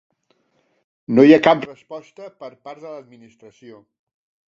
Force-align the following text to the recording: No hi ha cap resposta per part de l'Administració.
No 1.19 1.27
hi 1.27 1.35
ha 1.37 1.45
cap 1.49 1.69
resposta 1.69 2.33
per 2.43 2.53
part 2.67 2.85
de 2.87 2.97
l'Administració. 2.97 3.83